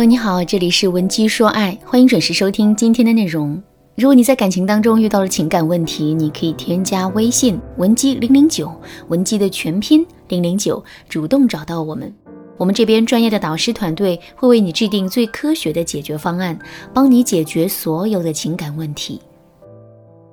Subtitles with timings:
[0.00, 3.62] 友你好，这里是文姬说爱，欢迎准时收听今天的内容。
[3.96, 8.72] 如果你在感情当中遇到了情感问题，你可以添加微信文姬零零九，
[9.08, 12.10] 文姬的全拼零零九，主动找到我们。
[12.56, 16.58] 我们这边专业的导师团队会为你制定最科学的解决方案，
[16.94, 19.20] 帮你解决所有的情感问题。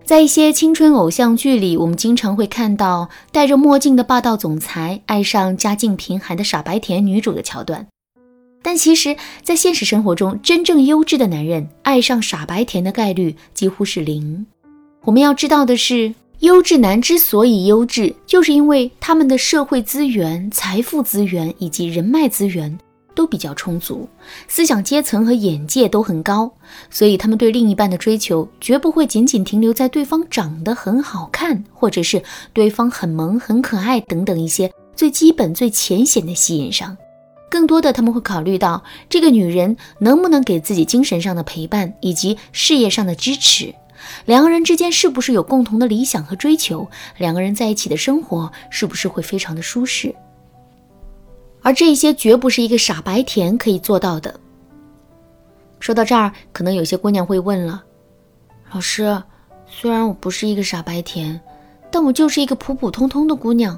[0.05, 7.85] 在一些青春偶像剧里，我们经常会看到戴着墨镜的霸道总裁爱上家境贫寒的傻白甜女主的桥段。
[8.61, 14.45] 但其实，在现实生活中，真正优质的男人爱上傻白甜的概率几乎是零。
[15.03, 22.77] 我们要知道的是，优质男之所以优质，就是因为他们的社会资源、财富资源以及人脉资源
[23.15, 24.07] 都比较充足，
[24.49, 26.51] 思想阶层和眼界都很高，
[26.89, 36.95] 所以他们对另一半的追求绝不会仅仅停留在对方长得很好看，或者是对方很萌、很可爱等等一些最基本、最浅显的吸引上。
[37.49, 43.73] 更多的他们会考虑到这个女人能不能给自己精神上的陪伴以及事业上的支持，
[44.25, 50.13] 两个人之间是不是有共同的理想和追求，两个人在一起的生活是不是会非常的舒适。
[51.61, 54.39] 而这些绝不是一个傻白甜可以做到的。
[55.79, 57.83] 说到这儿，可能有些姑娘会问了：
[58.71, 59.21] 老师，
[59.69, 61.39] 虽然我不是一个傻白甜，
[61.91, 63.77] 但我就是一个普普通通的姑娘，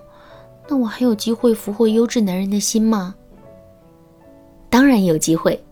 [0.68, 3.16] 那我还有机会俘获优质男人的心吗？
[4.70, 5.64] 当然有机会，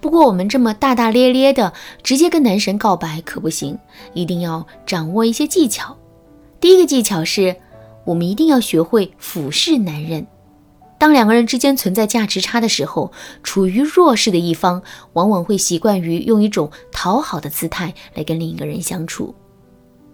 [0.00, 1.72] 不过我们这么大大咧咧的
[2.02, 3.78] 直接跟男神告白可不行，
[4.12, 5.96] 一定要掌握一些技巧。
[6.60, 7.56] 第一个技巧是，
[8.04, 10.26] 我们一定要学会俯视男人。
[10.98, 13.10] 当两个人之间存在价值差的时候，
[13.42, 14.80] 处于弱势的一方
[15.14, 19.34] 往往会习惯于用一种讨好的姿态来跟另一个人相处。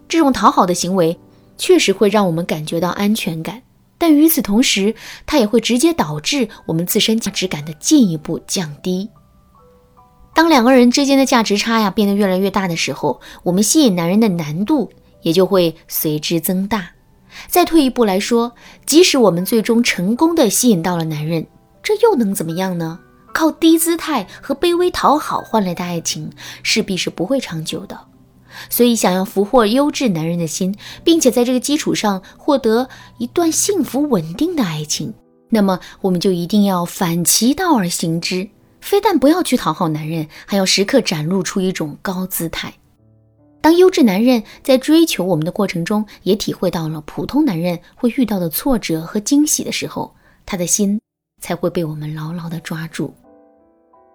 [0.08, 1.18] 这种讨好的行为
[1.58, 3.60] 确实会让我们感觉到安全感。
[3.98, 4.94] 但与此同时，
[5.26, 9.10] 它也会直接导致我们自身价值感的进一步降低。
[10.34, 14.88] 当两个人之间的价值差呀变得越来越大的时候，我们吸引男人的难度
[15.22, 16.90] 也就会随之增大。
[17.48, 18.52] 再退一步来说，
[18.86, 21.46] 即使我们最终成功的吸引到了男人，
[21.82, 23.00] 这又能怎么样呢？
[23.34, 26.30] 靠低姿态和卑微讨好换来的爱情，
[26.62, 28.07] 势必是不会长久的。
[28.70, 32.88] 所以，想要俘获优质男人的心，并且在这个基础上获得
[33.18, 35.12] 一段幸福稳定的爱情，
[35.50, 38.48] 那么我们就一定要反其道而行之，
[38.80, 42.72] 非但不要去讨好男人，还要时刻展露出一种高姿态。
[43.60, 50.14] 当优质男人在追求我们的过程中，也体会到了普通男人会遇到的挫折和惊喜的时候，
[50.46, 51.00] 他的心
[51.42, 53.12] 才会被我们牢牢地抓住。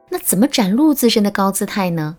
[0.09, 2.16] 那怎么展露自身的高姿态呢？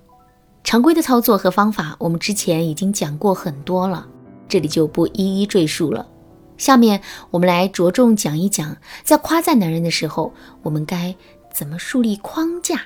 [0.65, 4.09] 常规的操作和方法，我们之前已经讲过很多了，
[4.49, 6.09] 这里就不一一赘述了。
[6.57, 10.33] 下面我们来着重讲一讲，在夸赞男人的时候，
[10.63, 11.15] 我们该
[11.53, 12.81] 怎么树立框架。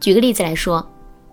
[0.00, 0.84] 举个例子来说，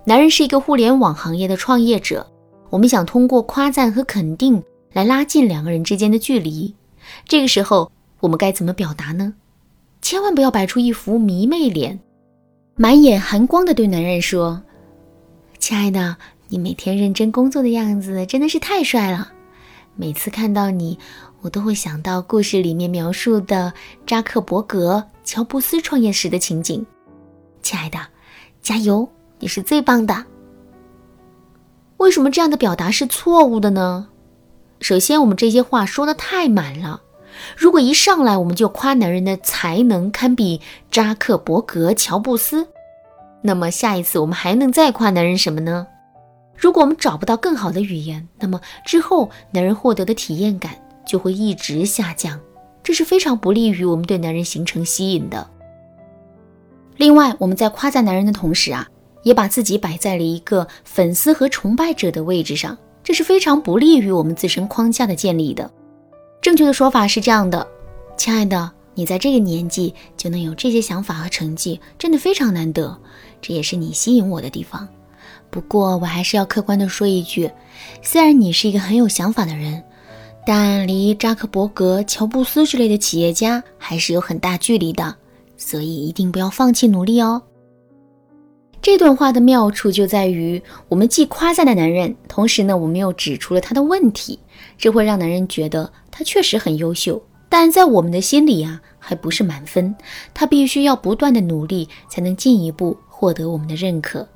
[0.05, 2.25] 男人是一个互联网行业的创业者，
[2.69, 4.63] 我们想通过夸赞和肯定
[4.93, 6.75] 来拉近两个人之间的距离，
[7.27, 9.33] 这个时候我们该怎么表达呢？
[10.03, 11.99] 千万不要摆出一副迷妹脸，
[12.75, 14.61] 满眼寒光的对男人说。
[15.59, 16.17] 亲爱的，
[16.49, 19.31] 你每天认真工作的样子真的是太帅了。
[19.95, 20.99] 每次看到你，
[21.41, 23.73] 我都会想到故事里面描述的
[24.05, 26.85] 扎克伯格、乔布斯创业时的情景。
[27.61, 27.97] 亲爱的，
[28.61, 30.25] 加油，你是最棒的。
[31.97, 34.09] 为什么这样的表达是错误的呢？
[34.81, 37.01] 首先，我们这些话说的太满了。
[37.57, 40.61] 如果一上来我们就夸男人的才能堪比
[40.91, 42.67] 扎克伯格、乔布斯。
[43.41, 45.85] 那么下一次我们还能再夸男人什么呢？
[46.57, 50.71] 如果我们找不到更好的语言，那么之后男人获得的体验感
[51.05, 52.39] 就会一直下降，
[52.81, 55.47] 这是非常不利于我们对男人形成吸引的。
[56.97, 58.87] 另外，我们在夸赞男人的同时啊，
[59.23, 65.69] 也把自己摆在了一个粉丝和崇拜者的位置上，这是非常不利于我们自身框架的建立的。
[66.41, 67.67] 正确的说法是这样的，
[68.17, 68.71] 亲爱的。
[68.97, 72.97] 你在这个年纪就能有这些想法和成绩，真的非常难得，
[73.45, 74.87] 这也是你吸引我的地方。
[75.51, 77.51] 不过我还是要客观的说一句，
[78.01, 79.83] 虽然你是一个很有想法的人，
[80.47, 85.15] 但离扎克伯格、乔布斯之类的企业家还是有很大距离的，
[85.57, 87.39] 所以一定不要放弃努力哦。
[88.81, 94.39] 这段话的妙处就在于，我们既夸赞了男人，同时呢，我们又指出了他的问题，
[94.75, 97.21] 这会让男人觉得他确实很优秀。
[97.57, 99.95] 但在我们的心里呀，还不是满分，
[100.33, 104.27] 他必须要不断的努力，才能进一步获得我们的认可。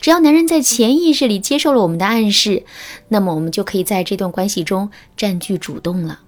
[0.00, 2.64] 只要男人在潜意识里接受了我们的暗示，
[3.08, 6.20] 那么我们就可以在这段关系中占据主动了。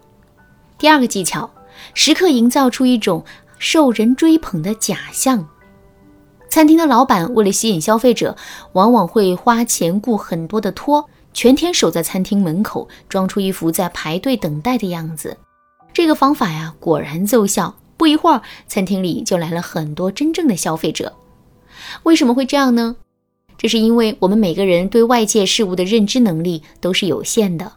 [0.77, 1.51] 第二个技巧，
[1.95, 3.25] 时刻营造出一种
[3.59, 5.49] 受人追捧的假象。
[6.51, 8.37] 餐厅的老板为了吸引消费者，
[8.75, 15.39] 往往会花钱雇很多的托，全天守在餐厅门口，装出一副在排队等待的样子。
[15.95, 17.77] 这个方法呀，果然奏效。
[17.97, 21.13] 不一会儿，餐厅里就来了很多真正的消费者。
[22.03, 22.97] 为什么会这样呢？
[23.57, 27.73] 这是因为我们每个人对外界事物的认知能力都是有限的。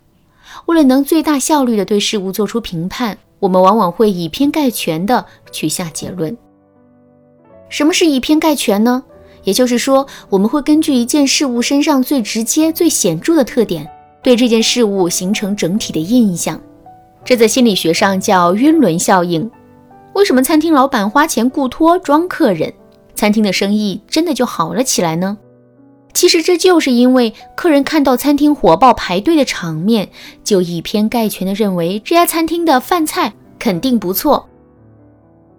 [0.65, 6.35] 为了能最大效率地对事物做出评判，我们往往会以偏概全地去下结论。
[7.69, 9.03] 什么是以偏概全呢？
[9.43, 13.87] 也就是说，我们会根据一件事物身上最直接、最显著的特点，
[14.23, 16.59] 对这件事物形成整体的印象。
[17.27, 19.51] 这在心理学上叫晕轮效应。
[20.13, 22.71] 为什么餐厅老板花钱雇托装客人，
[23.15, 25.37] 餐厅的生意真的就好了起来呢？
[26.13, 30.07] 其实这就是因为客人看到餐厅火爆排队的场面，
[30.41, 34.47] 就以偏概全地认为这家餐厅的饭菜肯定不错。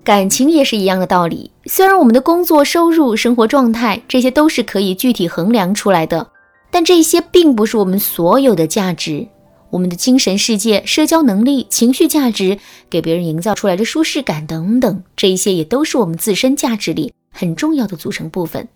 [0.03, 1.50] 感情也是一样的道理。
[1.67, 6.26] 虽然我们的工作、收入、生活状态这些都是可以具体衡量出来的，
[6.71, 9.29] 但这些并不是我们所有的价值。
[9.70, 18.69] 我们的精神世界、社交能力、情绪价值、给别人营造出来的舒适感等等，这一些也都是我们自身价值里很重要的组成部分。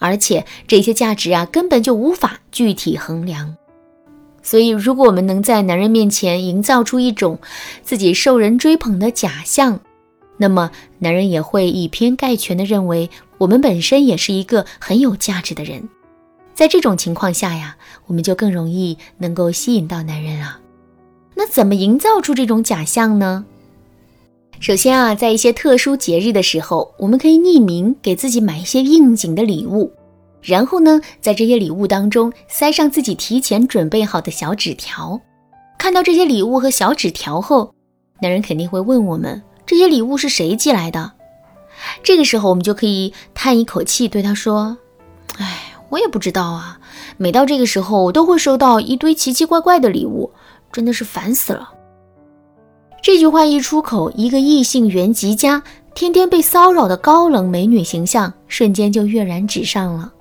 [0.00, 3.56] 而且这些价值啊，根本就无法具体衡量。
[4.42, 7.38] 所以，如果我们能在男人面前营造出一种
[7.82, 9.80] 自己受人追捧的假象，
[10.38, 10.70] 那么，
[11.00, 15.88] 男人也会以偏概全地认为我们本身也是一个很有价值的人。
[16.58, 17.76] 在这种情况下呀，
[18.06, 20.58] 我们就更容易能够吸引到男人啊。
[21.36, 23.44] 那怎么营造出这种假象呢？
[24.58, 29.92] 首先啊，在一些特殊节日的时候，我们可以匿名给自己买一些应景的礼物，
[30.42, 35.20] 然后呢，在这些礼物当中塞上自己提前准备好的小纸条。
[35.78, 37.72] 看到这些礼物和小纸条后，
[38.20, 39.40] 男人肯定会问我们。
[39.64, 41.12] 这些礼物是谁寄来的？
[42.02, 44.76] 这个时候，我们就可以叹一口气，对他说：“，
[45.88, 46.78] 我也不知道啊。
[47.16, 50.30] 每到这个时候，我都会收到一堆奇奇怪怪的礼物，
[50.72, 51.70] 真的是烦死了。”
[53.02, 55.62] 这句话一出口，一个异性缘极佳、
[55.94, 60.12] 天天被骚扰的高冷美女形象瞬间就跃然纸上了。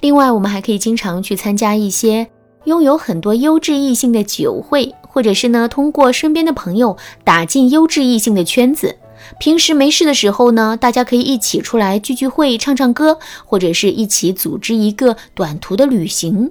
[0.00, 2.28] 另外，我们还可以经常去参加一些
[2.64, 4.94] 拥有很多优质异性的酒会。
[5.14, 8.96] 或者是呢，通过身边的朋友打进优质异性的圈子。
[9.38, 16.50] 平时没事的时候呢，大家可以一起出来聚聚会、唱唱歌，或者是一起组织一个短途的旅行。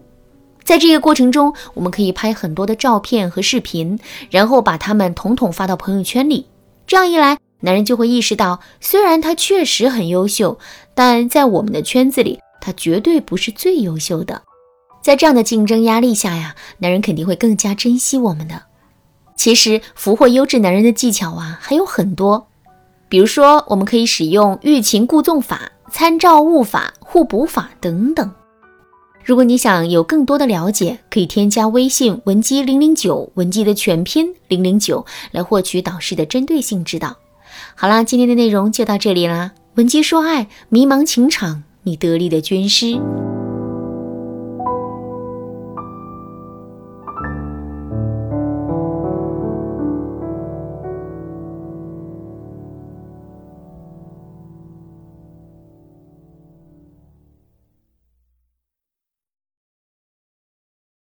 [0.64, 6.46] 在这个过程中，我们可以拍很多的照片和视频，然后把它们统统发到朋友圈里。
[6.86, 10.60] 这样一来，男人就会意识到，虽然他确实很优秀，
[10.94, 14.42] 但在我们的圈子里，他绝对不是最优秀的。
[15.02, 18.64] 在这样的竞争压力下呀，男人肯定会更加珍惜我们的。
[19.36, 22.50] 其实俘获优质男人的技巧啊还有很多，
[23.12, 28.32] 比如说我们可以使用欲擒故纵法、参照物法、互补法等等。
[29.26, 37.18] 如果你想有更多的了解，可以添加微信文姬零零九，文姬的全拼零零九，来获取导师的针对性指导。
[37.76, 42.98] 好啦，今天的内容就到这里啦，文姬说爱，迷茫情场，你得力的军师。